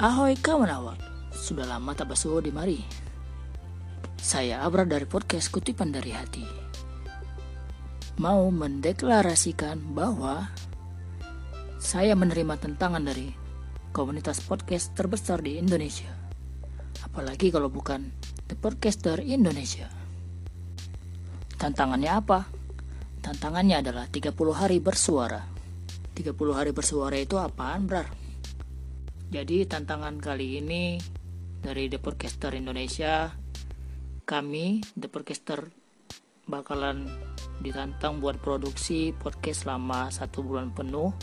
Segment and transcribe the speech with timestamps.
[0.00, 0.96] Ahoy kawan awal,
[1.28, 2.80] sudah lama tak basuh di mari.
[4.16, 6.40] Saya Abra dari podcast Kutipan dari Hati.
[8.16, 10.48] Mau mendeklarasikan bahwa
[11.76, 13.28] saya menerima tantangan dari
[13.92, 16.08] komunitas podcast terbesar di Indonesia.
[17.04, 18.08] Apalagi kalau bukan
[18.48, 19.84] The Podcaster Indonesia.
[21.60, 22.48] Tantangannya apa?
[23.20, 25.44] Tantangannya adalah 30 hari bersuara.
[26.16, 28.29] 30 hari bersuara itu apaan, Brar?
[29.30, 30.98] Jadi tantangan kali ini
[31.62, 33.30] dari The Podcaster Indonesia
[34.26, 35.70] kami The Podcaster
[36.50, 37.06] bakalan
[37.62, 41.14] ditantang buat produksi podcast selama satu bulan penuh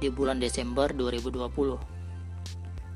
[0.00, 1.44] di bulan Desember 2020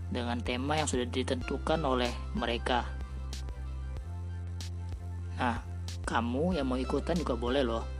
[0.08, 2.88] dengan tema yang sudah ditentukan oleh mereka.
[5.36, 5.60] Nah,
[6.00, 7.95] kamu yang mau ikutan juga boleh loh.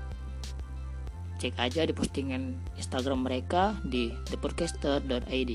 [1.36, 5.52] Cek aja di postingan Instagram mereka di thepodcaster.id.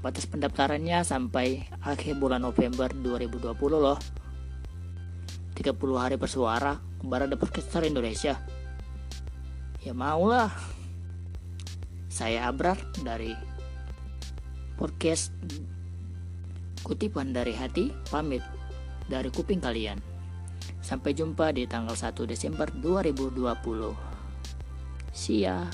[0.00, 4.00] Batas pendaftarannya sampai akhir bulan November 2020 loh.
[5.52, 8.40] 30 hari bersuara kepada The Podcaster Indonesia.
[9.84, 10.48] Ya maulah.
[12.08, 13.36] Saya Abrar dari
[14.80, 15.36] podcast
[16.80, 18.42] Kutipan dari Hati pamit
[19.06, 20.00] dari kuping kalian.
[20.80, 24.11] Sampai jumpa di tanggal 1 Desember 2020.
[25.12, 25.66] See ya.